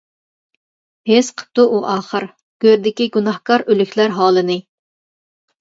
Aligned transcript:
ھېس 1.09 1.27
قىپتۇ 1.41 1.65
ئۇ 1.75 1.81
ئاخىر 1.95 2.25
گۆردىكى 2.65 3.07
گۇناھكار 3.19 3.65
ئۆلۈكلەر 3.67 4.17
ھالىنى. 4.21 4.57